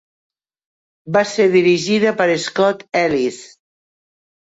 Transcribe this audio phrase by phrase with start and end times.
[1.19, 3.43] Va ser dirigida per Scott Ellis.